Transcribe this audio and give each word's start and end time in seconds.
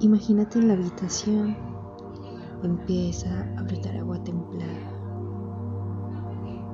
Imagínate 0.00 0.58
en 0.58 0.68
la 0.68 0.74
habitación. 0.74 1.56
Empieza 2.62 3.48
a 3.56 3.62
brotar 3.62 3.96
agua 3.96 4.22
templada. 4.22 4.92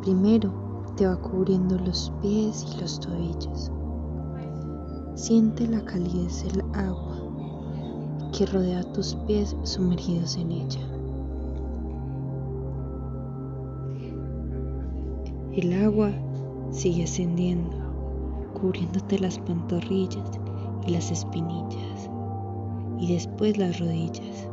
Primero 0.03 0.53
te 0.97 1.07
va 1.07 1.17
cubriendo 1.21 1.79
los 1.79 2.13
pies 2.21 2.67
y 2.75 2.81
los 2.81 2.99
tobillos. 2.99 3.71
Siente 5.15 5.69
la 5.69 5.85
calidez 5.85 6.45
del 6.45 6.63
agua 6.75 7.19
que 8.37 8.47
rodea 8.47 8.83
tus 8.93 9.15
pies 9.27 9.57
sumergidos 9.63 10.37
en 10.37 10.51
ella. 10.53 10.81
El 15.53 15.85
agua 15.85 16.11
sigue 16.71 17.05
ascendiendo, 17.05 17.77
cubriéndote 18.61 19.19
las 19.19 19.39
pantorrillas 19.39 20.29
y 20.87 20.91
las 20.91 21.11
espinillas, 21.11 22.11
y 23.03 23.13
después 23.13 23.59
las 23.59 23.81
rodillas. 23.81 24.49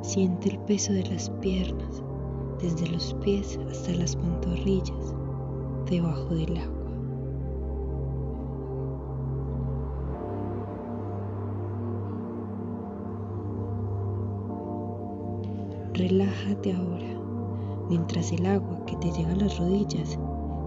Siente 0.00 0.48
el 0.48 0.58
peso 0.60 0.94
de 0.94 1.04
las 1.04 1.28
piernas, 1.42 2.02
desde 2.58 2.88
los 2.88 3.12
pies 3.22 3.60
hasta 3.70 3.92
las 3.92 4.16
pantorrillas, 4.16 5.14
debajo 5.90 6.34
del 6.34 6.56
agua. 6.56 6.74
Relájate 15.92 16.72
ahora, 16.72 17.20
mientras 17.90 18.32
el 18.32 18.46
agua 18.46 18.86
que 18.86 18.96
te 18.96 19.12
llega 19.12 19.32
a 19.32 19.36
las 19.36 19.58
rodillas 19.58 20.18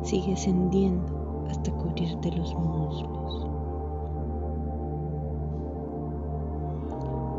sigue 0.04 0.34
ascendiendo 0.34 1.44
hasta 1.50 1.72
cubrirte 1.72 2.32
los 2.34 2.54
muslos. 2.54 3.51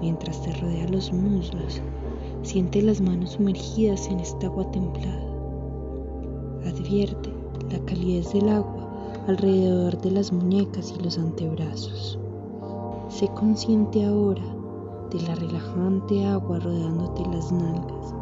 Mientras 0.02 0.42
te 0.42 0.52
rodea 0.54 0.88
los 0.88 1.12
muslos, 1.12 1.80
siente 2.42 2.82
las 2.82 3.00
manos 3.00 3.30
sumergidas 3.30 4.08
en 4.08 4.18
esta 4.18 4.48
agua 4.48 4.68
templada. 4.72 5.32
Advierte 6.66 7.30
la 7.70 7.78
calidez 7.84 8.32
del 8.32 8.48
agua 8.48 8.82
alrededor 9.28 9.96
de 10.00 10.10
las 10.10 10.32
muñecas 10.32 10.92
y 10.98 11.04
los 11.04 11.18
antebrazos. 11.18 12.18
Sé 13.10 13.28
consciente 13.28 14.04
ahora 14.04 14.42
de 15.12 15.20
la 15.20 15.36
relajante 15.36 16.26
agua 16.26 16.58
rodeándote 16.58 17.22
las 17.30 17.52
nalgas, 17.52 18.12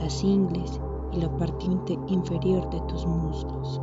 las 0.00 0.22
ingles 0.22 0.80
y 1.12 1.16
la 1.16 1.36
parte 1.36 1.66
inferior 2.06 2.70
de 2.70 2.80
tus 2.82 3.04
muslos. 3.06 3.80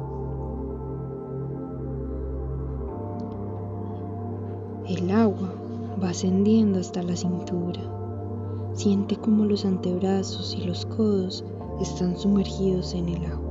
El 4.88 5.12
agua 5.12 5.59
va 6.02 6.10
ascendiendo 6.10 6.80
hasta 6.80 7.04
la 7.04 7.16
cintura. 7.16 7.82
Siente 8.74 9.18
como 9.18 9.46
los 9.46 9.66
antebrazos 9.66 10.56
y 10.56 10.64
los 10.64 10.86
codos 10.86 11.44
están 11.82 12.18
sumergidos 12.18 12.94
en 12.94 13.10
el 13.10 13.26
agua. 13.26 13.50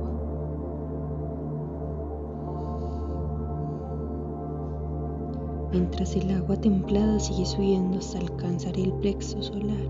Mientras 5.71 6.15
el 6.15 6.31
agua 6.31 6.55
templada 6.55 7.19
sigue 7.19 7.45
subiendo 7.45 7.99
hasta 7.99 8.17
alcanzar 8.17 8.77
el 8.79 8.91
plexo 8.93 9.41
solar, 9.43 9.87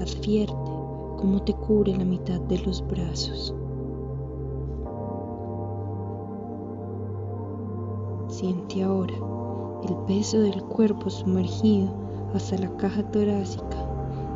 advierte 0.00 0.54
cómo 1.18 1.42
te 1.44 1.54
cubre 1.54 1.96
la 1.96 2.04
mitad 2.04 2.40
de 2.40 2.58
los 2.58 2.84
brazos. 2.88 3.54
Siente 8.28 8.82
ahora 8.82 9.14
el 9.86 9.96
peso 10.06 10.40
del 10.40 10.62
cuerpo 10.64 11.10
sumergido 11.10 11.88
hasta 12.34 12.58
la 12.58 12.76
caja 12.76 13.02
torácica 13.10 13.76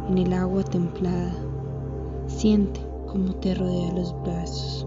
en 0.09 0.19
el 0.19 0.33
agua 0.33 0.63
templada. 0.63 1.35
Siente 2.27 2.81
cómo 3.07 3.35
te 3.35 3.55
rodea 3.55 3.93
los 3.93 4.15
brazos. 4.23 4.87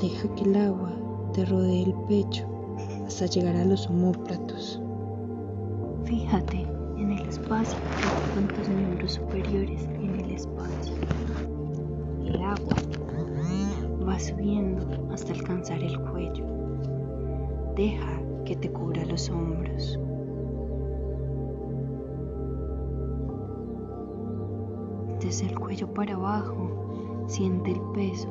Deja 0.00 0.34
que 0.34 0.44
el 0.44 0.56
agua 0.56 0.92
te 1.32 1.44
rodee 1.44 1.82
el 1.82 1.94
pecho 2.06 2.46
hasta 3.06 3.26
llegar 3.26 3.56
a 3.56 3.64
los 3.64 3.88
homóplatos. 3.88 4.80
Fíjate 6.04 6.66
en 6.98 7.12
el 7.12 7.28
espacio 7.28 7.78
ocupan 8.28 8.56
tus 8.56 8.68
miembros 8.68 9.12
superiores 9.12 9.82
en 9.84 10.20
el 10.20 10.30
espacio. 10.32 10.94
El 12.24 12.42
agua 12.42 12.76
subiendo 14.18 14.86
hasta 15.12 15.32
alcanzar 15.32 15.82
el 15.82 15.98
cuello. 16.10 16.44
Deja 17.76 18.20
que 18.44 18.56
te 18.56 18.70
cubra 18.70 19.04
los 19.04 19.28
hombros. 19.30 19.98
Desde 25.20 25.46
el 25.46 25.58
cuello 25.58 25.92
para 25.92 26.14
abajo, 26.14 27.24
siente 27.26 27.72
el 27.72 27.80
peso 27.92 28.28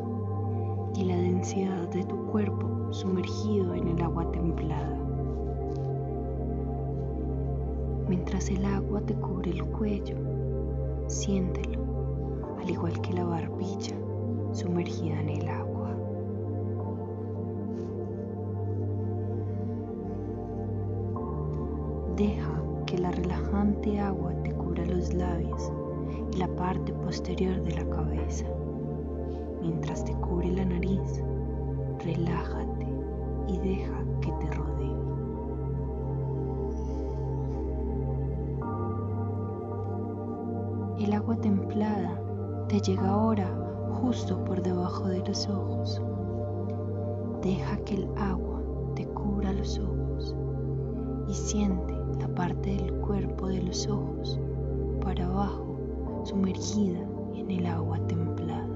y 0.95 1.03
la 1.03 1.15
densidad 1.15 1.87
de 1.89 2.03
tu 2.03 2.15
cuerpo 2.27 2.91
sumergido 2.91 3.73
en 3.73 3.87
el 3.89 4.01
agua 4.01 4.31
templada. 4.31 4.97
Mientras 8.07 8.49
el 8.49 8.63
agua 8.65 9.01
te 9.01 9.13
cubre 9.15 9.51
el 9.51 9.65
cuello, 9.65 10.15
siéntelo, 11.07 11.81
al 12.59 12.69
igual 12.69 12.99
que 13.01 13.13
la 13.13 13.25
barbilla 13.25 13.95
sumergida 14.53 15.19
en 15.19 15.29
el 15.29 15.47
agua. 15.49 15.66
Deja 22.17 22.63
que 22.87 22.97
la 22.97 23.11
relajante 23.11 23.99
agua 23.99 24.33
te 24.41 24.51
cubra 24.51 24.83
los 24.87 25.13
labios 25.13 25.71
y 26.33 26.37
la 26.37 26.47
parte 26.47 26.91
posterior 26.91 27.61
de 27.61 27.75
la 27.75 27.87
cabeza. 27.91 28.47
Mientras 29.61 30.03
te 30.03 30.13
cubre 30.13 30.49
la 30.49 30.65
nariz, 30.65 31.23
relájate 32.03 32.87
y 33.47 33.59
deja 33.59 34.03
que 34.21 34.31
te 34.31 34.49
rodee. 34.49 34.95
El 41.05 41.13
agua 41.13 41.35
templada 41.35 42.19
te 42.67 42.79
llega 42.79 43.11
ahora 43.11 43.47
justo 44.01 44.43
por 44.43 44.63
debajo 44.63 45.07
de 45.07 45.19
los 45.19 45.47
ojos. 45.47 46.01
Deja 47.43 47.77
que 47.85 47.93
el 47.93 48.09
agua 48.17 48.63
te 48.95 49.05
cubra 49.05 49.53
los 49.53 49.77
ojos 49.77 50.35
y 51.27 51.33
siente 51.35 51.96
la 52.19 52.27
parte 52.27 52.75
del 52.75 52.93
cuerpo 52.95 53.47
de 53.47 53.61
los 53.61 53.87
ojos 53.87 54.39
para 55.01 55.25
abajo 55.25 55.77
sumergida 56.23 56.99
en 57.35 57.51
el 57.51 57.65
agua 57.65 57.99
templada. 58.07 58.67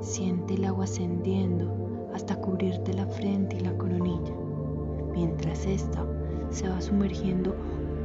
Siente 0.00 0.54
el 0.54 0.64
agua 0.64 0.84
ascendiendo 0.84 2.10
hasta 2.14 2.36
cubrirte 2.36 2.92
la 2.94 3.06
frente 3.06 3.56
y 3.56 3.60
la 3.60 3.76
coronilla, 3.76 4.34
mientras 5.12 5.66
esta 5.66 6.04
se 6.50 6.68
va 6.68 6.80
sumergiendo 6.80 7.54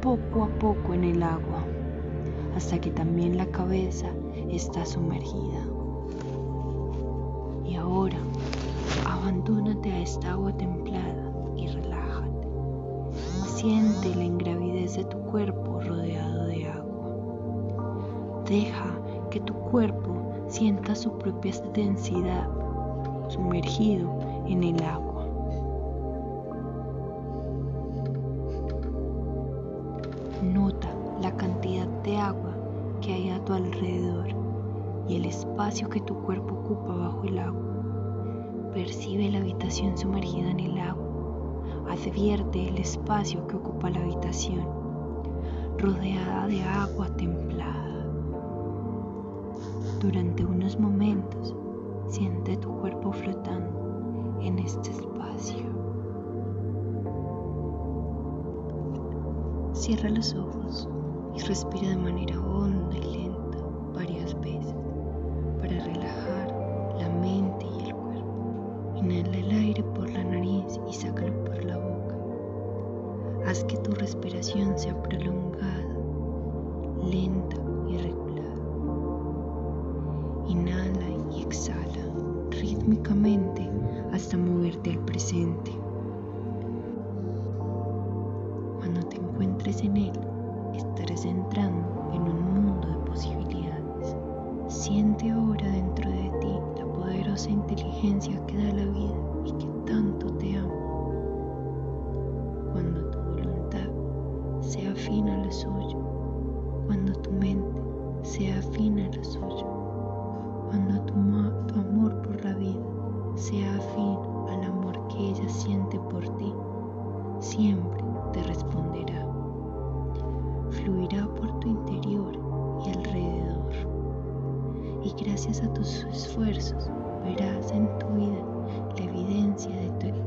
poco 0.00 0.44
a 0.44 0.48
poco 0.58 0.94
en 0.94 1.04
el 1.04 1.22
agua, 1.22 1.64
hasta 2.56 2.80
que 2.80 2.90
también 2.90 3.36
la 3.36 3.46
cabeza 3.46 4.10
está 4.50 4.84
sumergida. 4.84 5.66
Y 7.64 7.76
ahora, 7.76 8.18
abandónate 9.06 9.90
a 9.90 10.02
esta 10.02 10.32
agua 10.32 10.56
templada. 10.56 11.03
Siente 13.64 14.14
la 14.14 14.24
ingravidez 14.24 14.94
de 14.94 15.04
tu 15.04 15.16
cuerpo 15.20 15.80
rodeado 15.80 16.44
de 16.44 16.68
agua. 16.68 18.44
Deja 18.46 19.00
que 19.30 19.40
tu 19.40 19.54
cuerpo 19.54 20.34
sienta 20.48 20.94
su 20.94 21.16
propia 21.16 21.50
densidad 21.72 22.46
sumergido 23.28 24.18
en 24.46 24.64
el 24.64 24.82
agua. 24.82 25.26
Nota 30.42 30.90
la 31.22 31.34
cantidad 31.34 31.88
de 32.02 32.18
agua 32.18 32.54
que 33.00 33.14
hay 33.14 33.30
a 33.30 33.42
tu 33.46 33.54
alrededor 33.54 34.26
y 35.08 35.16
el 35.16 35.24
espacio 35.24 35.88
que 35.88 36.02
tu 36.02 36.14
cuerpo 36.16 36.54
ocupa 36.54 36.92
bajo 36.96 37.22
el 37.24 37.38
agua. 37.38 37.62
Percibe 38.74 39.30
la 39.30 39.38
habitación 39.38 39.96
sumergida 39.96 40.50
en 40.50 40.60
el 40.60 40.78
agua. 40.80 41.13
Advierte 41.88 42.68
el 42.68 42.78
espacio 42.78 43.46
que 43.46 43.56
ocupa 43.56 43.90
la 43.90 44.00
habitación, 44.00 44.66
rodeada 45.78 46.46
de 46.46 46.62
agua 46.62 47.08
templada. 47.16 48.06
Durante 50.00 50.44
unos 50.44 50.78
momentos, 50.78 51.54
siente 52.08 52.56
tu 52.56 52.68
cuerpo 52.80 53.12
flotando 53.12 54.38
en 54.40 54.58
este 54.58 54.90
espacio. 54.90 55.64
Cierra 59.72 60.10
los 60.10 60.34
ojos 60.34 60.88
y 61.34 61.40
respira 61.40 61.88
de 61.90 61.96
manera 61.96 62.40
honda 62.40 62.96
y 62.96 63.00
lenta 63.00 63.33
respiración 74.44 74.78
sea 74.78 75.02
prolongada, 75.02 75.86
lenta 77.02 77.56
y 77.88 77.96
regular. 77.96 78.58
Inhala 80.46 81.08
y 81.32 81.42
exhala 81.42 82.04
rítmicamente 82.50 83.66
hasta 84.12 84.36
moverte 84.36 84.90
al 84.90 84.98
presente. 85.06 85.70
Cuando 88.80 89.00
te 89.08 89.16
encuentres 89.16 89.82
en 89.82 89.96
él, 89.96 90.20
estarás 90.74 91.24
entrando 91.24 92.10
en 92.12 92.22
un 92.22 92.54
mundo 92.54 92.86
de 92.86 93.10
posibilidades. 93.10 94.14
Siente 94.68 95.30
ahora 95.30 95.70
dentro 95.70 96.10
de 96.10 96.30
ti 96.40 96.54
la 96.78 96.92
poderosa 96.92 97.48
inteligencia 97.48 98.44
que 98.46 98.58
da 98.58 98.63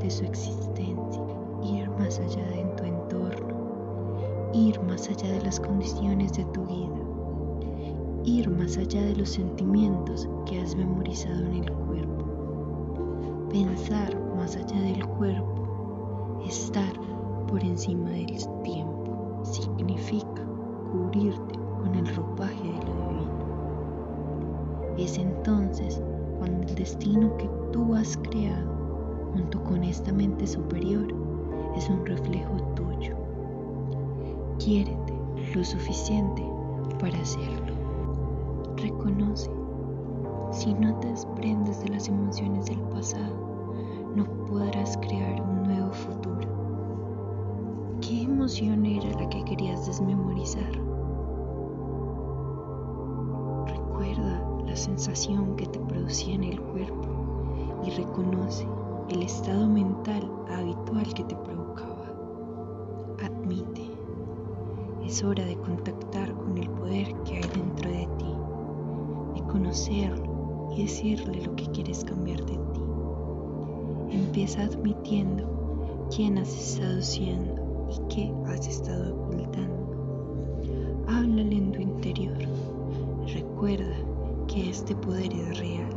su 0.10 0.26
existencia, 0.26 1.24
ir 1.64 1.90
más 1.92 2.20
allá 2.20 2.46
de 2.48 2.64
tu 2.78 2.84
entorno, 2.86 3.56
ir 4.54 4.82
más 4.84 5.10
allá 5.10 5.32
de 5.32 5.42
las 5.42 5.60
condiciones 5.60 6.34
de 6.34 6.46
tu 6.46 6.66
vida, 6.66 7.00
ir 8.24 8.50
más 8.50 8.78
allá 8.78 9.02
de 9.02 9.16
los 9.16 9.30
sentimientos 9.30 10.30
que 10.46 10.62
has 10.62 10.76
memorizado 10.76 11.46
en 11.48 11.64
el 11.64 11.72
cuerpo, 11.72 12.26
pensar 13.50 14.18
más 14.36 14.56
allá 14.56 14.80
del 14.82 15.06
cuerpo, 15.06 16.42
estar 16.48 16.94
por 17.48 17.64
encima 17.64 18.10
del 18.10 18.38
tiempo, 18.64 19.42
significa 19.44 20.46
cubrirte 20.92 21.60
con 21.82 21.96
el 21.96 22.16
ropaje 22.16 22.64
de 22.64 22.86
lo 22.86 23.10
divino. 23.10 23.38
Es 24.98 25.18
entonces 25.18 26.02
cuando 26.38 26.68
el 26.68 26.76
destino 26.76 27.36
que 27.38 27.50
tú 27.72 27.94
has 27.96 28.18
creado 28.18 28.77
junto 29.38 29.64
con 29.64 29.84
esta 29.84 30.12
mente 30.12 30.48
superior 30.48 31.06
es 31.76 31.88
un 31.90 32.04
reflejo 32.04 32.56
tuyo. 32.76 33.16
Quiérete 34.58 35.14
lo 35.54 35.64
suficiente 35.64 36.44
para 37.00 37.20
hacerlo. 37.20 37.76
Reconoce, 38.78 39.52
si 40.52 40.74
no 40.74 40.96
te 40.96 41.10
desprendes 41.10 41.84
de 41.84 41.90
las 41.90 42.08
emociones 42.08 42.66
del 42.66 42.80
pasado, 42.80 43.76
no 44.16 44.26
podrás 44.48 44.98
crear 44.98 45.40
un 45.40 45.64
nuevo 45.64 45.94
futuro. 45.94 46.50
¿Qué 48.02 48.24
emoción 48.24 48.88
era 48.88 49.12
la 49.20 49.30
que 49.30 49.44
querías 49.44 49.86
desmemorizar? 49.86 50.72
Recuerda 53.68 54.44
la 54.66 54.76
sensación 54.76 55.56
que 55.56 55.68
te 55.68 55.80
producía 55.80 56.34
en 56.34 56.44
el 56.46 56.60
cuerpo 56.60 57.08
y 57.86 57.92
reconoce 57.92 58.68
el 59.10 59.24
estado 59.24 59.68
mental 59.68 60.30
habitual 60.50 61.14
que 61.14 61.24
te 61.24 61.36
provocaba. 61.36 62.14
Admite, 63.24 63.90
es 65.06 65.24
hora 65.24 65.46
de 65.46 65.56
contactar 65.58 66.34
con 66.34 66.58
el 66.58 66.70
poder 66.72 67.14
que 67.24 67.38
hay 67.38 67.50
dentro 67.56 67.90
de 67.90 68.08
ti, 68.18 68.34
de 69.36 69.48
conocerlo 69.48 70.70
y 70.76 70.84
decirle 70.84 71.42
lo 71.46 71.56
que 71.56 71.68
quieres 71.68 72.04
cambiar 72.04 72.46
de 72.46 72.58
ti. 72.58 72.82
Empieza 74.12 74.64
admitiendo 74.64 76.08
quién 76.14 76.38
has 76.38 76.50
estado 76.50 77.02
siendo 77.02 77.88
y 77.90 78.14
qué 78.14 78.34
has 78.48 78.68
estado 78.68 79.16
ocultando. 79.16 79.88
Háblale 81.08 81.56
en 81.56 81.72
tu 81.72 81.82
interior. 81.82 82.38
Recuerda 83.34 83.96
que 84.48 84.70
este 84.70 84.96
poder 84.96 85.34
es 85.34 85.60
real. 85.60 85.96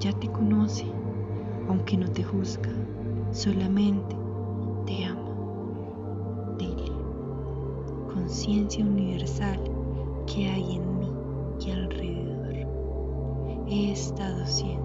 Ya 0.00 0.12
te 0.12 0.28
conoce 0.28 0.84
aunque 1.86 2.04
no 2.04 2.10
te 2.10 2.24
juzga, 2.24 2.72
solamente 3.30 4.16
te 4.86 5.04
ama. 5.04 6.56
Dile, 6.58 6.90
conciencia 8.12 8.84
universal 8.84 9.60
que 10.26 10.48
hay 10.48 10.76
en 10.76 10.98
mí 10.98 11.12
y 11.64 11.70
alrededor. 11.70 12.54
He 13.68 13.92
estado 13.92 14.44
siendo. 14.46 14.84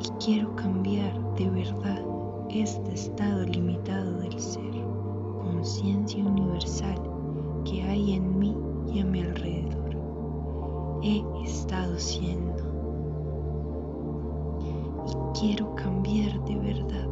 Y 0.00 0.22
quiero 0.22 0.54
cambiar 0.54 1.34
de 1.36 1.48
verdad 1.48 2.04
este 2.50 2.92
estado 2.92 3.46
limitado 3.46 4.18
del 4.18 4.38
ser. 4.38 4.74
Conciencia 5.44 6.22
universal 6.22 7.00
que 7.64 7.82
hay 7.82 8.12
en 8.16 8.38
mí 8.38 8.54
y 8.92 9.00
a 9.00 9.04
mi 9.06 9.22
alrededor. 9.22 9.96
He 11.02 11.22
estado 11.42 11.98
siendo 11.98 12.63
quiero 15.38 15.74
cambiar 15.74 16.44
de 16.44 16.54
verdad 16.56 17.08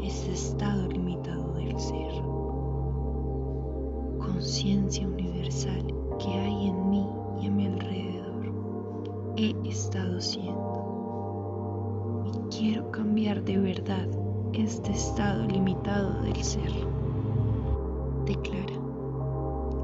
ese 0.00 0.32
estado 0.32 0.86
limitado 0.88 1.54
del 1.54 1.78
ser. 1.80 2.12
Conciencia 4.18 5.08
universal 5.08 5.84
que 6.20 6.28
hay 6.28 6.68
en 6.68 6.90
mí 6.90 7.04
y 7.42 7.48
a 7.48 7.50
mi 7.50 7.66
alrededor. 7.66 8.52
He 9.36 9.56
estado 9.68 10.20
siendo. 10.20 10.62
Y 12.26 12.30
quiero 12.56 12.88
cambiar 12.92 13.42
de 13.42 13.58
verdad 13.58 14.06
este 14.52 14.92
estado 14.92 15.44
limitado 15.48 16.22
del 16.22 16.44
ser. 16.44 16.72
Declara, 18.24 18.78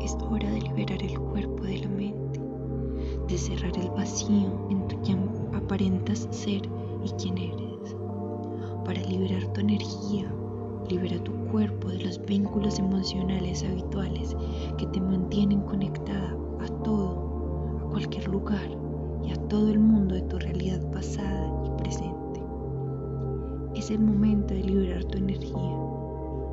es 0.01 0.17
hora 0.31 0.49
de 0.49 0.61
liberar 0.61 1.03
el 1.03 1.19
cuerpo 1.19 1.65
de 1.65 1.79
la 1.79 1.89
mente, 1.89 2.41
de 3.27 3.37
cerrar 3.37 3.77
el 3.77 3.91
vacío 3.91 4.69
en 4.71 4.87
tu 4.87 5.03
que 5.03 5.17
aparentas 5.57 6.29
ser 6.31 6.63
y 7.05 7.11
quién 7.19 7.37
eres 7.37 7.70
para 8.91 9.03
liberar 9.03 9.47
tu 9.53 9.61
energía. 9.61 10.27
Libera 10.89 11.23
tu 11.23 11.31
cuerpo 11.53 11.91
de 11.91 12.01
los 12.01 12.21
vínculos 12.27 12.81
emocionales 12.81 13.63
habituales 13.63 14.37
que 14.79 14.87
te 14.87 15.01
mantienen 15.01 15.61
conectada 15.61 16.37
a 16.59 16.67
todo, 16.83 17.79
a 17.79 17.91
cualquier 17.91 18.27
lugar 18.27 18.69
y 19.23 19.31
a 19.31 19.37
todo 19.47 19.71
el 19.71 19.79
mundo 19.79 20.17
de 20.17 20.23
tu 20.23 20.41
realidad 20.41 20.81
pasada 20.91 21.53
y 21.65 21.71
presente. 21.81 22.43
Es 23.77 23.93
el 23.93 24.01
momento 24.01 24.55
de 24.55 24.65
liberar 24.65 25.05
tu 25.05 25.19
energía. 25.19 25.55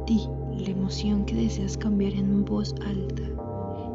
Di 0.05 0.29
la 0.63 0.69
emoción 0.69 1.25
que 1.25 1.37
deseas 1.37 1.75
cambiar 1.75 2.13
en 2.13 2.45
voz 2.45 2.75
alta 2.85 3.23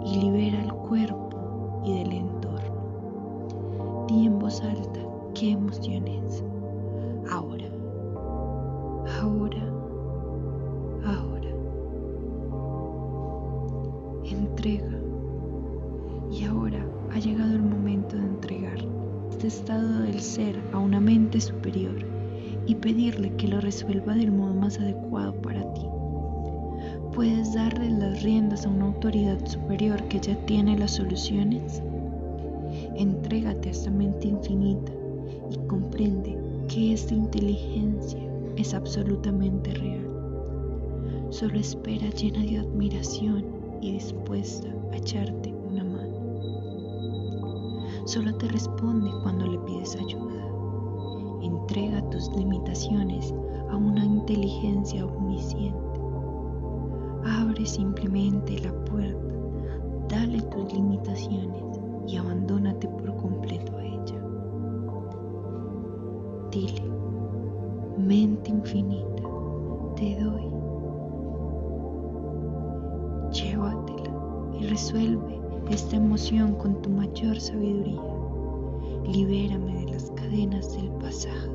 y 0.05 0.17
libera 0.19 0.65
el 0.65 0.73
cuerpo 0.73 1.81
y 1.85 1.97
del 1.97 2.11
entorno. 2.11 4.07
Di 4.09 4.27
en 4.27 4.41
voz 4.41 4.61
alta 4.63 4.99
qué 5.33 5.53
emociones. 5.53 6.43
Ahora 6.43 6.52
superior 21.41 21.97
y 22.67 22.75
pedirle 22.77 23.35
que 23.37 23.49
lo 23.49 23.61
resuelva 23.61 24.15
del 24.15 24.33
modo 24.33 24.55
más 24.55 24.79
adecuado 24.79 25.35
para 25.43 25.73
ti. 25.75 25.87
¿Puedes 27.15 27.55
darle 27.55 27.91
las 27.91 28.23
riendas 28.23 28.65
a 28.65 28.71
una 28.71 28.87
autoridad 28.87 29.45
superior 29.47 30.03
que 30.09 30.21
ya 30.21 30.35
tiene 30.47 30.79
las 30.79 30.93
soluciones? 30.93 31.83
Entrégate 32.97 33.69
a 33.69 33.73
esta 33.73 33.91
mente 33.91 34.29
infinita 34.29 34.93
y 35.51 35.59
comprende 35.67 36.39
que 36.69 36.95
esta 36.95 37.15
inteligencia 37.15 38.21
es 38.57 38.73
absolutamente 38.75 39.73
real. 39.75 40.09
Solo 41.31 41.59
espera 41.59 42.09
llena 42.11 42.41
de 42.45 42.59
admiración 42.59 43.45
y 43.81 43.93
dispuesta 43.93 44.69
a 44.93 44.97
echarte 44.97 45.53
una 45.53 45.85
mano. 45.85 46.13
Solo 48.07 48.35
te 48.37 48.49
responde 48.49 49.11
cuando 49.23 49.47
le 49.47 49.59
pides 49.61 49.97
ayuda. 49.97 50.42
Entrega 51.63 52.03
tus 52.11 52.29
limitaciones 52.37 53.33
a 53.71 53.77
una 53.77 54.05
inteligencia 54.05 55.07
omnisciente. 55.07 56.01
Abre 57.25 57.65
simplemente 57.65 58.59
la 58.59 58.73
puerta, 58.85 59.35
dale 60.09 60.43
tus 60.43 60.73
limitaciones 60.75 61.81
y 62.09 62.17
abandónate 62.17 62.89
por 62.89 63.15
completo 63.15 63.77
a 63.77 63.85
ella. 63.85 64.21
Dile, 66.51 66.83
me 67.97 68.07
mente 68.07 68.51
infinita, 68.51 69.23
te 69.95 70.17
doy. 70.21 70.43
Llévatela 73.31 74.13
y 74.59 74.67
resuelve 74.67 75.41
esta 75.71 75.95
emoción 75.95 76.57
con 76.57 76.83
tu 76.83 76.91
mayor 76.91 77.39
sabiduría. 77.39 78.03
Libérame 79.07 79.85
de 79.85 79.93
las 79.93 80.11
cadenas 80.11 80.77
del 80.77 80.91
pasado. 80.93 81.52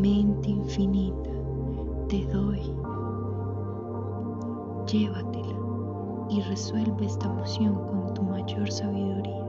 Mente 0.00 0.50
infinita, 0.50 1.30
te 2.08 2.26
doy. 2.26 2.60
Llévatela 4.86 5.56
y 6.28 6.42
resuelve 6.42 7.06
esta 7.06 7.26
emoción 7.26 7.74
con 7.86 8.12
tu 8.12 8.22
mayor 8.22 8.70
sabiduría. 8.70 9.42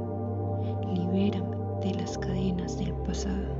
Libérame 0.93 1.57
de 1.81 1.95
las 1.95 2.17
cadenas 2.17 2.77
del 2.77 2.93
pasado. 2.93 3.55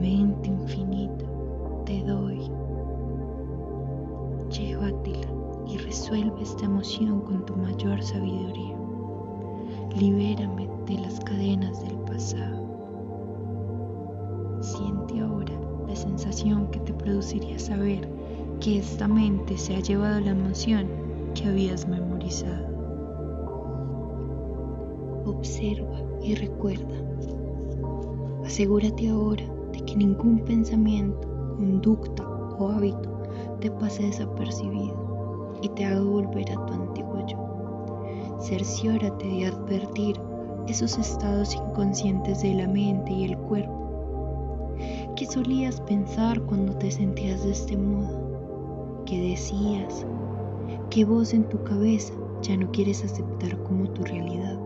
Mente 0.00 0.48
infinita, 0.48 1.26
te 1.84 2.02
doy. 2.04 2.50
Llévatela 4.50 5.28
y 5.66 5.76
resuelve 5.76 6.42
esta 6.42 6.64
emoción 6.64 7.20
con 7.20 7.44
tu 7.44 7.54
mayor 7.56 8.02
sabiduría. 8.02 8.76
Libérame 9.96 10.66
de 10.86 10.94
las 10.94 11.20
cadenas 11.20 11.82
del 11.82 11.98
pasado. 11.98 12.67
Siente 14.60 15.20
ahora 15.20 15.52
la 15.86 15.94
sensación 15.94 16.66
que 16.70 16.80
te 16.80 16.92
produciría 16.92 17.58
saber 17.58 18.08
que 18.60 18.78
esta 18.78 19.06
mente 19.06 19.56
se 19.56 19.76
ha 19.76 19.80
llevado 19.80 20.20
la 20.20 20.32
emoción 20.32 20.88
que 21.34 21.48
habías 21.48 21.86
memorizado. 21.86 22.66
Observa 25.24 26.02
y 26.22 26.34
recuerda. 26.34 26.96
Asegúrate 28.44 29.08
ahora 29.08 29.44
de 29.72 29.80
que 29.80 29.96
ningún 29.96 30.40
pensamiento, 30.40 31.28
conducta 31.56 32.26
o 32.58 32.68
hábito 32.70 33.22
te 33.60 33.70
pase 33.70 34.04
desapercibido 34.04 35.52
y 35.62 35.68
te 35.68 35.84
haga 35.84 36.02
volver 36.02 36.50
a 36.50 36.66
tu 36.66 36.72
antiguo 36.72 37.24
yo. 37.26 38.38
Cerciórate 38.40 39.26
de 39.26 39.46
advertir 39.46 40.20
esos 40.66 40.98
estados 40.98 41.54
inconscientes 41.54 42.42
de 42.42 42.54
la 42.54 42.66
mente 42.66 43.12
y 43.12 43.24
el 43.24 43.38
cuerpo. 43.38 43.77
¿Qué 45.18 45.26
solías 45.26 45.80
pensar 45.80 46.40
cuando 46.42 46.76
te 46.76 46.92
sentías 46.92 47.42
de 47.42 47.50
este 47.50 47.76
modo? 47.76 49.02
¿Qué 49.04 49.30
decías? 49.30 50.06
¿Qué 50.90 51.04
voz 51.04 51.34
en 51.34 51.42
tu 51.48 51.60
cabeza 51.64 52.14
ya 52.40 52.56
no 52.56 52.70
quieres 52.70 53.02
aceptar 53.02 53.60
como 53.64 53.90
tu 53.90 54.04
realidad? 54.04 54.56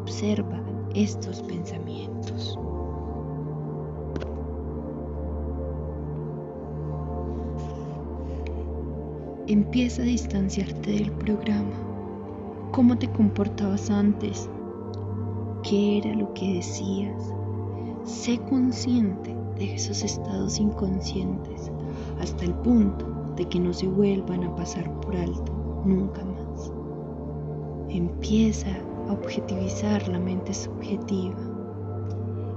Observa 0.00 0.64
estos 0.94 1.42
pensamientos. 1.42 2.58
Empieza 9.48 10.00
a 10.00 10.06
distanciarte 10.06 10.92
del 10.92 11.12
programa. 11.12 12.70
¿Cómo 12.72 12.96
te 12.96 13.12
comportabas 13.12 13.90
antes? 13.90 14.48
¿Qué 15.62 15.98
era 15.98 16.14
lo 16.14 16.32
que 16.32 16.54
decías? 16.54 17.35
Sé 18.06 18.38
consciente 18.38 19.36
de 19.56 19.74
esos 19.74 20.04
estados 20.04 20.60
inconscientes 20.60 21.72
hasta 22.20 22.44
el 22.44 22.54
punto 22.54 23.04
de 23.34 23.44
que 23.46 23.58
no 23.58 23.72
se 23.72 23.88
vuelvan 23.88 24.44
a 24.44 24.54
pasar 24.54 24.88
por 25.00 25.16
alto 25.16 25.82
nunca 25.84 26.24
más. 26.24 26.72
Empieza 27.88 28.68
a 29.08 29.12
objetivizar 29.12 30.06
la 30.06 30.20
mente 30.20 30.54
subjetiva. 30.54 31.34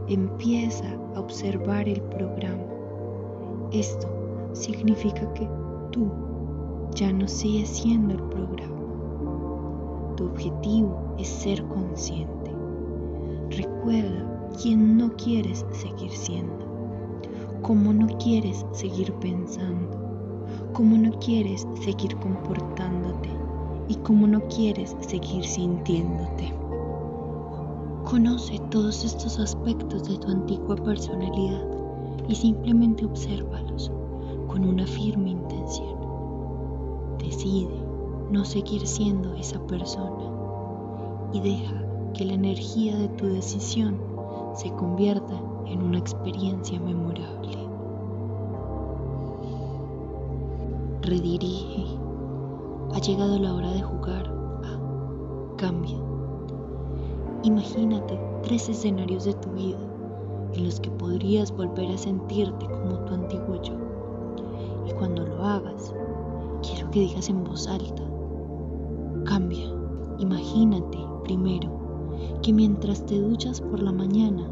Empieza 0.07 0.85
a 1.15 1.19
observar 1.19 1.89
el 1.89 2.01
programa. 2.03 2.67
Esto 3.71 4.07
significa 4.53 5.33
que 5.33 5.49
tú 5.89 6.11
ya 6.93 7.11
no 7.11 7.27
sigues 7.27 7.69
siendo 7.69 8.13
el 8.13 8.21
programa. 8.21 10.13
Tu 10.15 10.25
objetivo 10.25 11.15
es 11.17 11.27
ser 11.27 11.65
consciente. 11.69 12.51
Recuerda 13.49 14.38
quién 14.61 14.97
no 14.97 15.15
quieres 15.15 15.65
seguir 15.71 16.11
siendo, 16.11 16.65
cómo 17.61 17.93
no 17.93 18.07
quieres 18.17 18.65
seguir 18.71 19.13
pensando, 19.15 19.97
cómo 20.73 20.97
no 20.97 21.17
quieres 21.19 21.67
seguir 21.81 22.15
comportándote 22.17 23.29
y 23.87 23.95
cómo 23.95 24.27
no 24.27 24.41
quieres 24.47 24.95
seguir 25.01 25.43
sintiéndote. 25.45 26.53
Conoce 28.05 28.59
todos 28.71 29.03
estos 29.03 29.39
aspectos 29.39 30.07
de 30.07 30.17
tu 30.17 30.29
antigua 30.29 30.75
personalidad 30.75 31.67
y 32.27 32.35
simplemente 32.35 33.05
obsérvalos 33.05 33.91
con 34.47 34.65
una 34.65 34.85
firme 34.87 35.31
intención. 35.31 35.95
Decide 37.19 37.83
no 38.31 38.45
seguir 38.45 38.85
siendo 38.87 39.33
esa 39.35 39.59
persona 39.67 40.31
y 41.33 41.41
deja 41.41 41.85
que 42.13 42.25
la 42.25 42.33
energía 42.33 42.97
de 42.97 43.09
tu 43.09 43.27
decisión 43.27 44.08
se 44.53 44.71
convierta 44.73 45.33
en 45.65 45.81
una 45.81 45.97
experiencia 45.97 46.79
memorable. 46.79 47.57
Redirige 51.01 51.85
ha 52.93 52.99
llegado 52.99 53.39
la 53.39 53.53
hora 53.53 53.71
de 53.71 53.81
jugar 53.81 54.39
Cambia. 55.59 55.97
Imagínate 57.43 58.17
tres 58.43 58.69
escenarios 58.69 59.25
de 59.25 59.33
tu 59.33 59.49
vida 59.49 59.77
en 60.53 60.63
los 60.63 60.79
que 60.79 60.89
podrías 60.89 61.51
volver 61.51 61.91
a 61.91 61.97
sentirte 61.97 62.65
como 62.65 62.97
tu 62.99 63.13
antiguo 63.13 63.61
yo. 63.61 63.73
Y 64.87 64.93
cuando 64.93 65.25
lo 65.25 65.43
hagas, 65.43 65.93
quiero 66.61 66.89
que 66.91 67.01
digas 67.01 67.27
en 67.27 67.43
voz 67.43 67.67
alta, 67.67 68.03
cambia. 69.25 69.67
Imagínate 70.19 70.97
primero 71.25 71.78
que 72.41 72.53
mientras 72.53 73.05
te 73.05 73.19
duchas 73.19 73.61
por 73.61 73.81
la 73.81 73.91
mañana, 73.91 74.49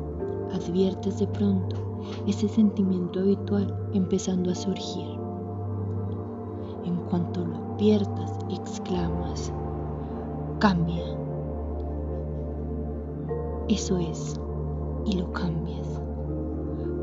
adviertes 0.53 1.20
de 1.20 1.27
pronto 1.27 1.75
ese 2.25 2.48
sentimiento 2.48 3.20
habitual 3.20 3.74
empezando 3.94 4.51
a 4.51 4.56
surgir. 4.56 5.08
En 6.86 6.96
cuanto 7.10 7.46
lo 7.46 7.56
adviertas, 7.56 8.38
exclamas, 8.50 9.51
cambia. 10.60 11.03
Eso 13.67 13.98
es, 13.98 14.39
y 15.06 15.17
lo 15.17 15.32
cambias. 15.34 16.01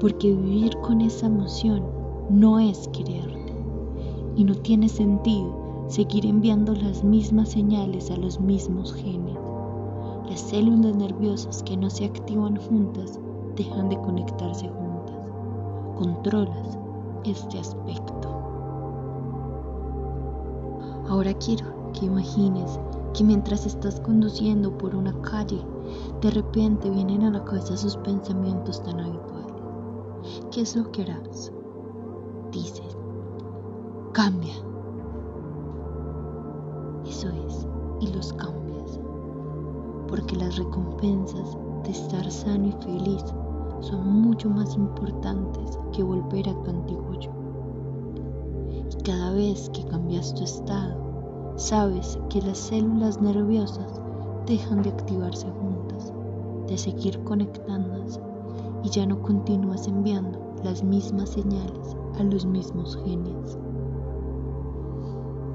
Porque 0.01 0.33
vivir 0.33 0.77
con 0.79 1.01
esa 1.01 1.27
emoción 1.27 1.85
no 2.31 2.59
es 2.59 2.89
quererte. 2.89 3.53
Y 4.37 4.45
no 4.45 4.55
tiene 4.55 4.89
sentido 4.89 5.87
seguir 5.87 6.27
enviando 6.27 6.75
las 6.75 7.05
mismas 7.05 7.51
señales 7.51 8.11
a 8.11 8.17
los 8.17 8.41
mismos 8.41 8.93
genes. 8.95 9.44
Las 10.29 10.41
células 10.41 10.97
nerviosas 10.97 11.63
que 11.63 11.77
no 11.77 11.91
se 11.91 12.07
activan 12.07 12.57
juntas 12.57 13.21
dejan 13.57 13.91
de 13.91 14.01
conectarse 14.01 14.69
juntas. 14.69 15.31
Controlas 15.99 16.79
este 17.25 17.59
aspecto. 17.59 18.29
Ahora 21.09 21.35
quiero 21.35 21.93
que 21.93 22.07
imagines 22.07 22.81
que 23.13 23.23
mientras 23.23 23.67
estás 23.67 24.01
conduciendo 24.01 24.77
por 24.79 24.97
una 24.97 25.13
calle, 25.21 25.61
de 26.23 26.31
repente 26.31 26.89
vienen 26.89 27.23
a 27.25 27.31
la 27.31 27.45
cabeza 27.45 27.77
sus 27.77 27.97
pensamientos 27.99 28.83
tan 28.83 29.01
habituales. 29.01 29.55
¿Qué 30.51 30.63
es 30.63 30.75
lo 30.75 30.91
que 30.91 31.03
harás? 31.03 31.53
Dices, 32.51 32.97
cambia. 34.13 34.55
Eso 37.07 37.29
es, 37.29 37.67
y 38.01 38.07
los 38.13 38.33
cambias. 38.33 38.64
Porque 40.15 40.37
las 40.37 40.57
recompensas 40.59 41.59
de 41.83 41.91
estar 41.91 42.31
sano 42.31 42.69
y 42.69 42.73
feliz 42.85 43.25
son 43.81 44.07
mucho 44.23 44.49
más 44.49 44.77
importantes 44.77 45.77
que 45.93 46.05
volver 46.05 46.49
a 46.49 46.63
tu 46.63 46.71
antiguo 46.71 47.15
yo. 47.19 47.33
Y 48.93 49.03
cada 49.03 49.33
vez 49.33 49.69
que 49.71 49.85
cambias 49.87 50.33
tu 50.33 50.45
estado, 50.45 51.53
sabes 51.57 52.17
que 52.31 52.41
las 52.43 52.59
células 52.59 53.21
nerviosas 53.21 54.01
dejan 54.47 54.83
de 54.83 54.91
activarse 54.91 55.49
juntas, 55.51 56.13
de 56.69 56.79
seguir 56.79 57.19
conectándose 57.25 58.21
y 58.85 58.91
ya 58.91 59.07
no 59.07 59.21
continúas 59.21 59.89
enviando 59.89 60.39
las 60.63 60.85
mismas 60.85 61.31
señales 61.31 61.97
a 62.21 62.23
los 62.23 62.47
mismos 62.47 62.97
genes. 63.05 63.59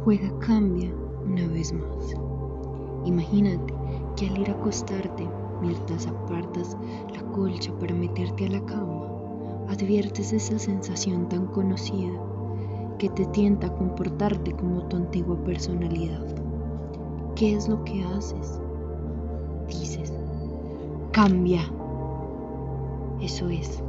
Juega 0.04 0.38
cambia 0.40 0.94
una 1.26 1.48
vez 1.48 1.72
más. 1.72 2.14
Imagínate 3.06 3.79
que 4.20 4.28
al 4.28 4.38
ir 4.38 4.50
a 4.50 4.54
acostarte, 4.54 5.30
mientras 5.62 6.06
apartas 6.06 6.76
la 7.14 7.22
colcha 7.32 7.72
para 7.80 7.96
meterte 7.96 8.48
a 8.48 8.50
la 8.50 8.66
cama, 8.66 9.08
adviertes 9.70 10.34
esa 10.34 10.60
sensación 10.60 11.30
tan 11.30 11.48
conocida 11.48 12.12
que 12.98 13.08
te 13.10 13.26
tienta 13.28 13.68
a 13.68 13.78
comportarte 13.78 14.52
como 14.52 14.84
tu 14.90 14.98
antigua 14.98 15.38
personalidad. 15.46 16.26
¿Qué 17.36 17.56
es 17.56 17.70
lo 17.70 17.82
que 17.86 18.04
haces? 18.04 18.60
Dices, 19.70 20.14
cambia. 21.14 21.62
Eso 23.22 23.48
es, 23.48 23.82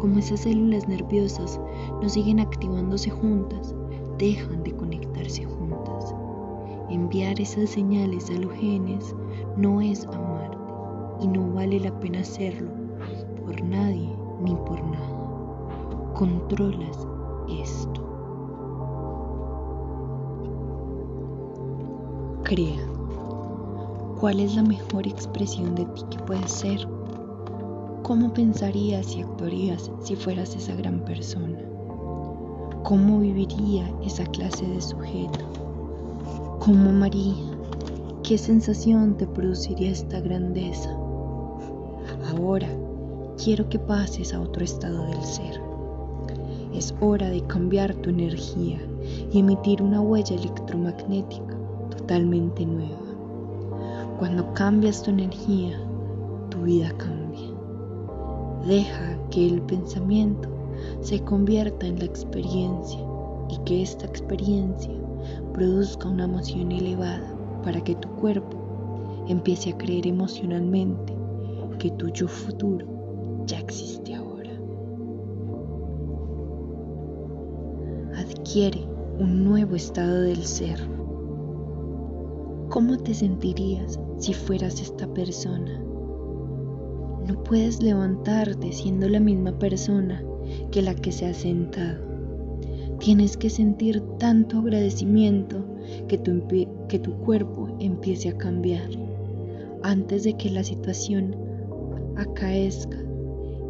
como 0.00 0.18
esas 0.18 0.40
células 0.40 0.88
nerviosas 0.88 1.60
no 2.02 2.08
siguen 2.08 2.40
activándose 2.40 3.10
juntas, 3.10 3.72
dejan 4.18 4.64
de 4.64 4.74
conectarse 4.74 5.44
juntas. 5.44 6.12
Enviar 6.90 7.40
esas 7.40 7.70
señales 7.70 8.30
a 8.30 8.34
los 8.34 8.52
genes 8.54 9.14
no 9.58 9.80
es 9.80 10.06
amarte 10.06 10.56
y 11.20 11.26
no 11.26 11.52
vale 11.52 11.80
la 11.80 11.90
pena 11.98 12.20
hacerlo 12.20 12.70
por 13.44 13.60
nadie 13.64 14.16
ni 14.40 14.54
por 14.54 14.80
nada. 14.84 16.12
Controlas 16.14 17.06
esto. 17.48 18.04
Crea. 22.44 22.86
¿Cuál 24.20 24.40
es 24.40 24.54
la 24.54 24.62
mejor 24.62 25.06
expresión 25.06 25.74
de 25.74 25.86
ti 25.86 26.02
que 26.10 26.18
puedes 26.18 26.52
ser? 26.52 26.88
¿Cómo 28.04 28.32
pensarías 28.32 29.14
y 29.16 29.22
actuarías 29.22 29.90
si 30.00 30.14
fueras 30.14 30.54
esa 30.54 30.74
gran 30.76 31.04
persona? 31.04 31.58
¿Cómo 32.84 33.18
viviría 33.18 33.92
esa 34.04 34.24
clase 34.26 34.66
de 34.66 34.80
sujeto? 34.80 35.44
¿Cómo 36.60 36.90
amaría? 36.90 37.47
¿Qué 38.28 38.36
sensación 38.36 39.16
te 39.16 39.26
produciría 39.26 39.90
esta 39.90 40.20
grandeza? 40.20 40.90
Ahora 42.30 42.68
quiero 43.42 43.66
que 43.70 43.78
pases 43.78 44.34
a 44.34 44.40
otro 44.42 44.62
estado 44.62 45.06
del 45.06 45.22
ser. 45.22 45.58
Es 46.74 46.94
hora 47.00 47.30
de 47.30 47.40
cambiar 47.46 47.94
tu 47.94 48.10
energía 48.10 48.80
y 49.32 49.38
emitir 49.38 49.80
una 49.80 50.02
huella 50.02 50.36
electromagnética 50.36 51.56
totalmente 51.88 52.66
nueva. 52.66 53.00
Cuando 54.18 54.52
cambias 54.52 55.02
tu 55.02 55.08
energía, 55.08 55.80
tu 56.50 56.64
vida 56.64 56.92
cambia. 56.98 57.54
Deja 58.66 59.18
que 59.30 59.46
el 59.46 59.62
pensamiento 59.62 60.50
se 61.00 61.24
convierta 61.24 61.86
en 61.86 61.98
la 61.98 62.04
experiencia 62.04 63.00
y 63.48 63.56
que 63.64 63.80
esta 63.80 64.04
experiencia 64.04 64.92
produzca 65.54 66.10
una 66.10 66.24
emoción 66.24 66.72
elevada 66.72 67.37
para 67.68 67.84
que 67.84 67.94
tu 67.96 68.08
cuerpo 68.08 69.26
empiece 69.28 69.68
a 69.68 69.76
creer 69.76 70.06
emocionalmente 70.06 71.14
que 71.78 71.90
tu 71.90 72.08
yo 72.08 72.26
futuro 72.26 73.44
ya 73.44 73.58
existe 73.58 74.14
ahora. 74.14 74.52
Adquiere 78.16 78.88
un 79.18 79.44
nuevo 79.44 79.76
estado 79.76 80.22
del 80.22 80.42
ser. 80.46 80.78
¿Cómo 82.70 82.96
te 82.96 83.12
sentirías 83.12 84.00
si 84.16 84.32
fueras 84.32 84.80
esta 84.80 85.06
persona? 85.12 85.78
No 87.28 87.44
puedes 87.44 87.82
levantarte 87.82 88.72
siendo 88.72 89.10
la 89.10 89.20
misma 89.20 89.58
persona 89.58 90.24
que 90.70 90.80
la 90.80 90.94
que 90.94 91.12
se 91.12 91.26
ha 91.26 91.34
sentado. 91.34 92.07
Tienes 93.00 93.36
que 93.36 93.48
sentir 93.48 94.00
tanto 94.18 94.58
agradecimiento 94.58 95.64
que 96.08 96.18
tu, 96.18 96.46
que 96.88 96.98
tu 96.98 97.12
cuerpo 97.18 97.68
empiece 97.78 98.28
a 98.28 98.36
cambiar 98.36 98.90
antes 99.82 100.24
de 100.24 100.36
que 100.36 100.50
la 100.50 100.64
situación 100.64 101.36
acaezca 102.16 102.98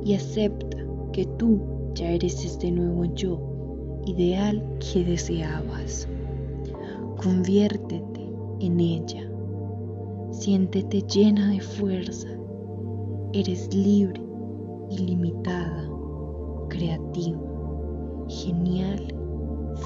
y 0.02 0.14
acepta 0.14 0.78
que 1.12 1.26
tú 1.36 1.60
ya 1.94 2.10
eres 2.10 2.44
este 2.44 2.70
nuevo 2.70 3.04
yo 3.14 4.00
ideal 4.06 4.62
que 4.80 5.04
deseabas. 5.04 6.08
Conviértete 7.22 8.26
en 8.60 8.80
ella. 8.80 9.30
Siéntete 10.30 11.02
llena 11.02 11.50
de 11.50 11.60
fuerza. 11.60 12.28
Eres 13.32 13.74
libre, 13.74 14.22
ilimitada, 14.90 15.88
creativa, 16.68 17.38
genial, 18.28 19.17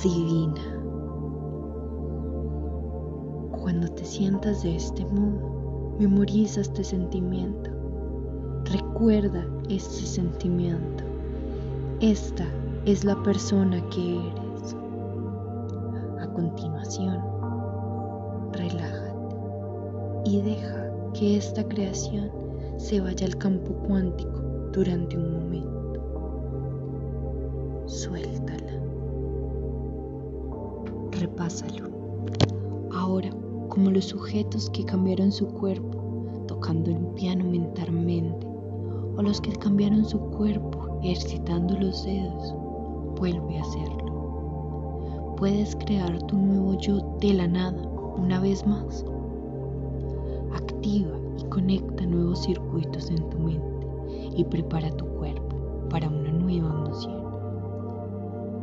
divina. 0.00 0.60
Cuando 3.60 3.88
te 3.88 4.04
sientas 4.04 4.62
de 4.62 4.76
este 4.76 5.04
modo, 5.04 5.96
memoriza 5.98 6.60
este 6.60 6.82
sentimiento. 6.82 7.70
Recuerda 8.64 9.46
este 9.68 10.06
sentimiento. 10.06 11.04
Esta 12.00 12.44
es 12.86 13.04
la 13.04 13.20
persona 13.22 13.80
que 13.90 14.16
eres. 14.16 14.76
A 16.20 16.26
continuación, 16.32 17.20
relájate 18.52 19.36
y 20.24 20.40
deja 20.40 20.90
que 21.14 21.36
esta 21.36 21.66
creación 21.68 22.30
se 22.76 23.00
vaya 23.00 23.26
al 23.26 23.36
campo 23.36 23.72
cuántico 23.86 24.40
durante 24.72 25.16
un 25.16 25.32
momento. 25.32 26.00
Suéltala. 27.86 28.41
Repásalo. 31.22 31.88
Ahora, 32.92 33.30
como 33.68 33.92
los 33.92 34.06
sujetos 34.06 34.68
que 34.70 34.84
cambiaron 34.84 35.30
su 35.30 35.46
cuerpo 35.46 36.44
tocando 36.48 36.90
el 36.90 36.98
piano 37.14 37.44
mentalmente, 37.44 38.44
o 39.16 39.22
los 39.22 39.40
que 39.40 39.52
cambiaron 39.52 40.04
su 40.04 40.18
cuerpo 40.18 40.98
ejercitando 41.04 41.78
los 41.78 42.04
dedos, 42.04 42.56
vuelve 43.20 43.56
a 43.56 43.62
hacerlo. 43.62 45.34
Puedes 45.36 45.76
crear 45.76 46.20
tu 46.26 46.36
nuevo 46.36 46.76
yo 46.80 47.16
de 47.20 47.34
la 47.34 47.46
nada 47.46 47.80
una 48.16 48.40
vez 48.40 48.66
más. 48.66 49.04
Activa 50.56 51.16
y 51.38 51.44
conecta 51.44 52.04
nuevos 52.04 52.42
circuitos 52.42 53.10
en 53.10 53.30
tu 53.30 53.38
mente 53.38 53.86
y 54.36 54.42
prepara 54.42 54.90
tu 54.96 55.06
cuerpo 55.06 55.41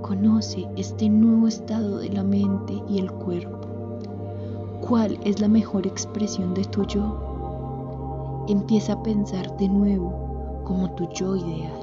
Conoce 0.09 0.67
este 0.75 1.07
nuevo 1.07 1.47
estado 1.47 1.99
de 1.99 2.09
la 2.09 2.23
mente 2.23 2.73
y 2.89 2.97
el 2.97 3.11
cuerpo. 3.11 3.59
¿Cuál 4.81 5.19
es 5.23 5.39
la 5.39 5.47
mejor 5.47 5.85
expresión 5.85 6.55
de 6.55 6.65
tu 6.65 6.83
yo? 6.87 8.45
Empieza 8.47 8.93
a 8.93 9.03
pensar 9.03 9.55
de 9.57 9.69
nuevo 9.69 10.63
como 10.63 10.95
tu 10.95 11.07
yo 11.13 11.35
ideal. 11.35 11.79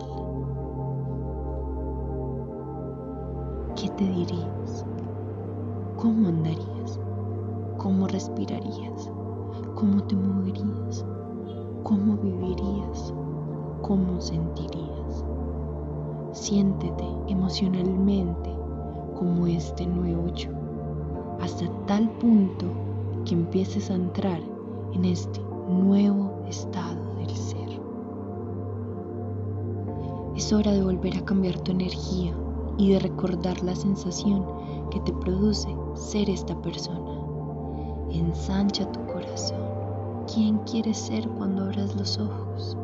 ¿qué 3.76 3.88
te 3.90 4.04
dirías? 4.04 4.84
¿Cómo 5.96 6.26
andarías? 6.26 6.98
¿Cómo 7.78 8.08
respirarías? 8.08 9.08
¿Cómo 9.76 10.02
te 10.02 10.16
moverías? 10.16 11.06
¿Cómo 11.84 12.16
vivirías? 12.16 13.14
¿Cómo 13.82 14.20
sentirías? 14.20 14.95
Siéntete 16.36 17.02
emocionalmente 17.28 18.50
como 19.18 19.46
este 19.46 19.86
nuevo 19.86 20.28
yo, 20.34 20.50
hasta 21.40 21.64
tal 21.86 22.10
punto 22.18 22.66
que 23.24 23.32
empieces 23.32 23.90
a 23.90 23.94
entrar 23.94 24.40
en 24.92 25.06
este 25.06 25.40
nuevo 25.66 26.30
estado 26.46 27.14
del 27.16 27.30
ser. 27.30 27.80
Es 30.36 30.52
hora 30.52 30.72
de 30.72 30.82
volver 30.82 31.16
a 31.16 31.24
cambiar 31.24 31.58
tu 31.60 31.72
energía 31.72 32.34
y 32.76 32.92
de 32.92 32.98
recordar 32.98 33.62
la 33.62 33.74
sensación 33.74 34.44
que 34.90 35.00
te 35.00 35.14
produce 35.14 35.74
ser 35.94 36.28
esta 36.28 36.54
persona. 36.60 37.18
Ensancha 38.10 38.92
tu 38.92 39.00
corazón. 39.06 39.64
¿Quién 40.32 40.58
quieres 40.70 40.98
ser 40.98 41.26
cuando 41.30 41.62
abras 41.62 41.96
los 41.96 42.18
ojos? 42.18 42.76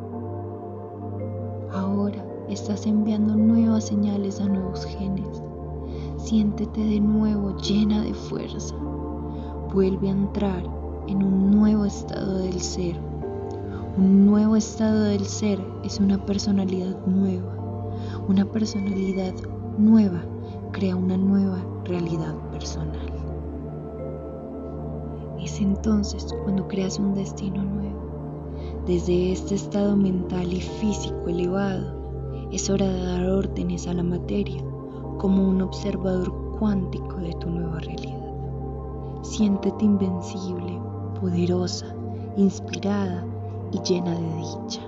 Ahora 1.70 2.31
estás 2.52 2.86
enviando 2.86 3.34
nuevas 3.34 3.86
señales 3.86 4.40
a 4.40 4.46
nuevos 4.46 4.84
genes. 4.84 5.42
Siéntete 6.18 6.80
de 6.80 7.00
nuevo 7.00 7.56
llena 7.56 8.02
de 8.02 8.12
fuerza. 8.12 8.74
Vuelve 9.72 10.08
a 10.08 10.12
entrar 10.12 10.62
en 11.08 11.22
un 11.22 11.50
nuevo 11.50 11.86
estado 11.86 12.38
del 12.38 12.60
ser. 12.60 12.96
Un 13.96 14.26
nuevo 14.26 14.56
estado 14.56 15.04
del 15.04 15.24
ser 15.24 15.58
es 15.82 15.98
una 15.98 16.24
personalidad 16.24 16.96
nueva, 17.06 17.54
una 18.28 18.44
personalidad 18.44 19.34
nueva 19.78 20.22
crea 20.72 20.96
una 20.96 21.16
nueva 21.16 21.62
realidad 21.84 22.34
personal. 22.50 23.12
Es 25.42 25.60
entonces 25.60 26.26
cuando 26.44 26.68
creas 26.68 26.98
un 26.98 27.14
destino 27.14 27.62
nuevo. 27.62 28.00
Desde 28.86 29.32
este 29.32 29.54
estado 29.54 29.96
mental 29.96 30.52
y 30.52 30.60
físico 30.60 31.28
elevado, 31.28 32.01
es 32.52 32.70
hora 32.70 32.86
de 32.86 33.02
dar 33.02 33.28
órdenes 33.28 33.86
a 33.88 33.94
la 33.94 34.02
materia 34.02 34.62
como 35.18 35.48
un 35.48 35.62
observador 35.62 36.32
cuántico 36.58 37.16
de 37.16 37.32
tu 37.32 37.50
nueva 37.50 37.80
realidad. 37.80 39.22
Siéntete 39.22 39.84
invencible, 39.84 40.80
poderosa, 41.20 41.94
inspirada 42.36 43.26
y 43.72 43.80
llena 43.80 44.12
de 44.12 44.36
dicha. 44.36 44.80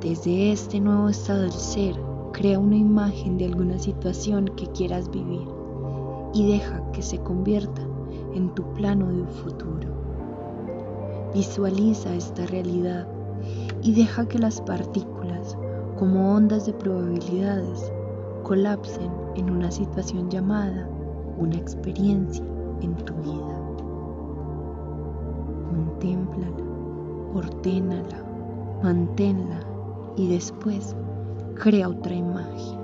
Desde 0.00 0.52
este 0.52 0.80
nuevo 0.80 1.08
estado 1.08 1.42
del 1.42 1.52
ser, 1.52 1.96
Crea 2.36 2.58
una 2.58 2.76
imagen 2.76 3.38
de 3.38 3.46
alguna 3.46 3.78
situación 3.78 4.48
que 4.56 4.66
quieras 4.66 5.10
vivir 5.10 5.48
y 6.34 6.46
deja 6.46 6.82
que 6.92 7.00
se 7.00 7.16
convierta 7.16 7.80
en 8.34 8.54
tu 8.54 8.62
plano 8.74 9.06
de 9.06 9.22
un 9.22 9.28
futuro. 9.28 9.88
Visualiza 11.32 12.14
esta 12.14 12.44
realidad 12.44 13.08
y 13.82 13.94
deja 13.94 14.28
que 14.28 14.38
las 14.38 14.60
partículas 14.60 15.56
como 15.98 16.34
ondas 16.34 16.66
de 16.66 16.74
probabilidades, 16.74 17.90
colapsen 18.42 19.10
en 19.36 19.50
una 19.50 19.70
situación 19.70 20.30
llamada 20.30 20.88
una 21.38 21.56
experiencia 21.56 22.44
en 22.82 22.94
tu 22.96 23.14
vida. 23.14 23.60
Contémplala, 25.70 26.64
ordénala, 27.34 28.24
manténla 28.82 29.60
y 30.16 30.28
después 30.28 30.94
crea 31.54 31.88
otra 31.88 32.14
imagen. 32.14 32.78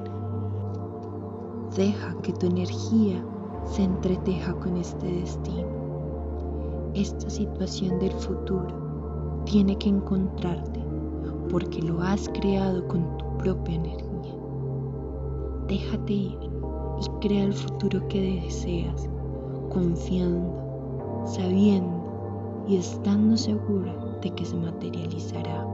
Deja 1.76 2.14
que 2.22 2.32
tu 2.32 2.46
energía 2.46 3.22
se 3.64 3.84
entreteja 3.84 4.54
con 4.54 4.76
este 4.78 5.06
destino. 5.06 5.68
Esta 6.94 7.28
situación 7.28 7.98
del 7.98 8.12
futuro 8.12 9.42
tiene 9.44 9.76
que 9.76 9.88
encontrarte 9.88 10.81
porque 11.52 11.82
lo 11.82 12.00
has 12.00 12.30
creado 12.30 12.88
con 12.88 13.18
tu 13.18 13.36
propia 13.36 13.74
energía. 13.74 14.34
Déjate 15.68 16.12
ir 16.12 16.38
y 16.98 17.20
crea 17.20 17.44
el 17.44 17.52
futuro 17.52 18.08
que 18.08 18.40
deseas, 18.42 19.08
confiando, 19.68 21.22
sabiendo 21.26 22.64
y 22.66 22.76
estando 22.76 23.36
segura 23.36 23.94
de 24.22 24.30
que 24.30 24.44
se 24.46 24.56
materializará. 24.56 25.66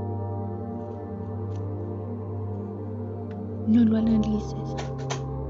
No 3.69 3.85
lo 3.85 3.99
analices, 3.99 4.77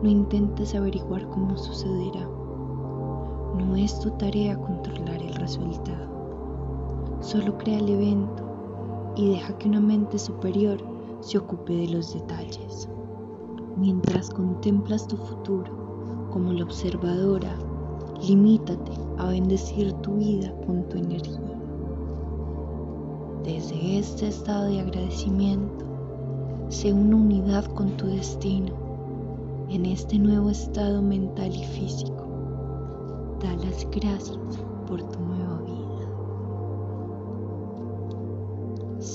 no 0.03 0.11
intentes 0.11 0.75
averiguar 0.75 1.27
cómo 1.31 1.57
sucederá. 1.57 2.29
No 3.57 3.77
es 3.77 3.99
tu 4.01 4.11
tarea 4.11 4.61
controlar 4.61 5.23
el 5.23 5.35
resultado. 5.37 6.07
Solo 7.21 7.57
crea 7.57 7.79
el 7.79 7.89
evento 7.89 8.48
y 9.19 9.31
deja 9.31 9.59
que 9.59 9.69
una 9.69 9.81
mente 9.81 10.19
superior 10.19 10.79
se 11.21 11.39
ocupe 11.39 11.75
de 11.75 11.89
los 11.89 12.15
detalles. 12.15 12.89
Mientras 13.77 14.31
contemplas 14.31 15.09
tu 15.09 15.17
futuro 15.17 16.29
como 16.31 16.53
la 16.53 16.65
observadora, 16.65 17.59
limítate 18.23 18.93
a 19.19 19.27
bendecir 19.29 19.93
tu 19.95 20.15
vida 20.15 20.55
con 20.65 20.89
tu 20.89 20.99
energía. 20.99 21.61
Desde 23.43 23.99
este 23.99 24.29
estado 24.29 24.67
de 24.67 24.81
agradecimiento, 24.81 25.85
sé 26.69 26.93
una 26.93 27.17
unidad 27.17 27.65
con 27.75 27.97
tu 27.97 28.07
destino 28.07 28.73
en 29.69 29.85
este 29.87 30.19
nuevo 30.19 30.51
estado 30.51 31.03
mental 31.03 31.53
y 31.55 31.65
físico. 31.65 32.25
Da 33.41 33.55
las 33.57 33.85
gracias 33.91 34.39
por 34.87 35.03
tu 35.03 35.19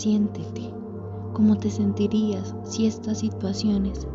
Siéntete 0.03 0.69
como 1.31 1.57
te 1.57 1.69
sentirías 1.69 2.53
si 2.65 2.87
estas 2.87 3.19
situaciones 3.19 4.05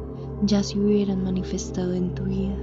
ya 0.42 0.62
se 0.62 0.78
hubieran 0.78 1.24
manifestado 1.24 1.94
en 1.94 2.14
tu 2.14 2.24
vida, 2.24 2.54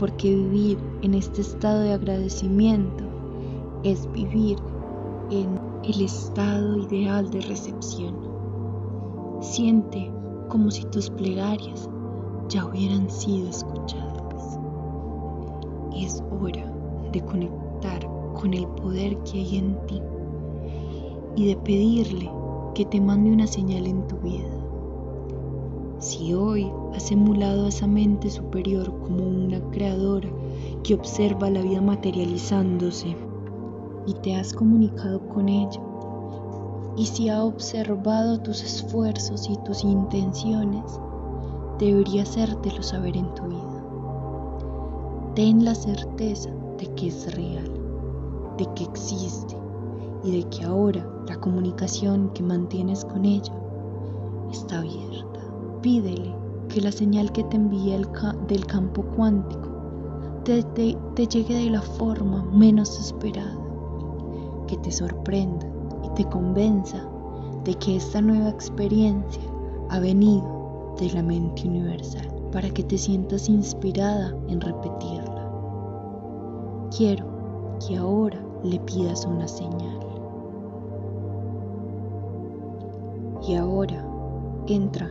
porque 0.00 0.34
vivir 0.34 0.76
en 1.02 1.14
este 1.14 1.42
estado 1.42 1.82
de 1.82 1.92
agradecimiento 1.92 3.04
es 3.84 4.10
vivir 4.10 4.58
en 5.30 5.56
el 5.84 6.00
estado 6.00 6.78
ideal 6.78 7.30
de 7.30 7.42
recepción. 7.42 8.16
Siente 9.40 10.10
como 10.48 10.72
si 10.72 10.84
tus 10.86 11.10
plegarias 11.10 11.88
ya 12.48 12.66
hubieran 12.66 13.08
sido 13.08 13.50
escuchadas. 13.50 14.58
Es 15.96 16.20
hora 16.40 16.74
de 17.12 17.20
conectar 17.20 18.04
con 18.34 18.52
el 18.52 18.66
poder 18.66 19.16
que 19.18 19.38
hay 19.38 19.58
en 19.58 19.86
ti 19.86 20.02
y 21.36 21.46
de 21.46 21.56
pedirle 21.56 22.30
que 22.74 22.84
te 22.84 23.00
mande 23.00 23.30
una 23.30 23.46
señal 23.46 23.86
en 23.86 24.06
tu 24.06 24.16
vida 24.18 24.62
si 26.02 26.34
hoy 26.34 26.68
has 26.96 27.12
emulado 27.12 27.66
a 27.66 27.68
esa 27.68 27.86
mente 27.86 28.28
superior 28.28 28.92
como 29.02 29.24
una 29.24 29.60
creadora 29.70 30.28
que 30.82 30.94
observa 30.94 31.48
la 31.48 31.62
vida 31.62 31.80
materializándose 31.80 33.16
y 34.04 34.14
te 34.14 34.34
has 34.34 34.52
comunicado 34.52 35.20
con 35.28 35.48
ella, 35.48 35.80
y 36.96 37.06
si 37.06 37.28
ha 37.28 37.44
observado 37.44 38.40
tus 38.40 38.64
esfuerzos 38.64 39.48
y 39.48 39.56
tus 39.58 39.84
intenciones, 39.84 40.82
debería 41.78 42.24
hacértelo 42.24 42.82
saber 42.82 43.16
en 43.16 43.32
tu 43.34 43.44
vida. 43.44 43.84
Ten 45.36 45.64
la 45.64 45.76
certeza 45.76 46.50
de 46.78 46.92
que 46.94 47.06
es 47.06 47.32
real, 47.36 47.70
de 48.58 48.66
que 48.74 48.82
existe 48.82 49.51
y 50.24 50.42
de 50.42 50.48
que 50.48 50.64
ahora 50.64 51.06
la 51.28 51.36
comunicación 51.36 52.30
que 52.34 52.42
mantienes 52.42 53.04
con 53.04 53.24
ella 53.24 53.52
está 54.50 54.78
abierta. 54.78 55.40
Pídele 55.80 56.34
que 56.68 56.80
la 56.80 56.92
señal 56.92 57.32
que 57.32 57.44
te 57.44 57.56
envía 57.56 57.98
del 58.48 58.66
campo 58.66 59.02
cuántico 59.16 59.68
te, 60.44 60.62
te 60.62 61.26
llegue 61.26 61.56
de 61.56 61.70
la 61.70 61.82
forma 61.82 62.44
menos 62.52 62.98
esperada, 62.98 63.58
que 64.66 64.76
te 64.78 64.90
sorprenda 64.90 65.66
y 66.04 66.08
te 66.14 66.24
convenza 66.28 67.08
de 67.64 67.74
que 67.74 67.96
esta 67.96 68.20
nueva 68.20 68.48
experiencia 68.48 69.42
ha 69.90 70.00
venido 70.00 70.94
de 70.98 71.10
la 71.12 71.22
mente 71.22 71.68
universal 71.68 72.28
para 72.52 72.68
que 72.70 72.82
te 72.82 72.98
sientas 72.98 73.48
inspirada 73.48 74.36
en 74.48 74.60
repetirla. 74.60 75.50
Quiero 76.96 77.24
que 77.86 77.96
ahora 77.96 78.38
le 78.62 78.78
pidas 78.80 79.24
una 79.24 79.48
señal. 79.48 80.01
Y 83.46 83.54
ahora 83.54 84.04
entra 84.66 85.10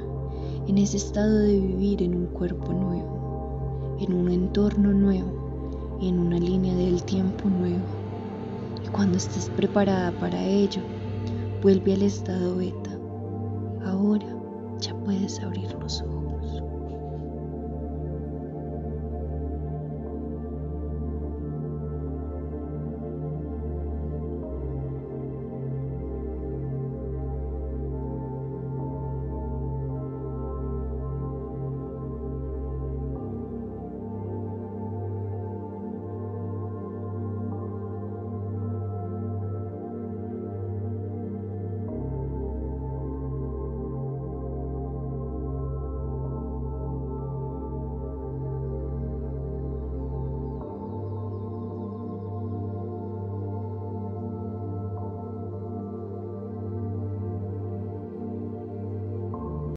en 0.68 0.78
ese 0.78 0.98
estado 0.98 1.40
de 1.40 1.60
vivir 1.60 2.02
en 2.02 2.16
un 2.16 2.28
cuerpo 2.28 2.72
nuevo, 2.72 3.98
en 4.00 4.14
un 4.14 4.30
entorno 4.30 4.94
nuevo 4.94 5.98
y 6.00 6.10
en 6.10 6.20
una 6.20 6.40
línea 6.40 6.76
del 6.76 7.04
tiempo 7.04 7.50
nuevo. 7.50 7.84
Y 8.86 8.88
cuando 8.90 9.18
estés 9.18 9.50
preparada 9.50 10.12
para 10.14 10.42
ello, 10.44 10.82
vuelve 11.62 11.94
al 11.94 12.04
estado 12.04 12.56
beta. 12.56 12.98
Ahora 13.86 14.28
ya 14.80 14.96
puedes 15.04 15.40
abrir 15.42 15.74
los 15.80 16.02
ojos. 16.02 16.64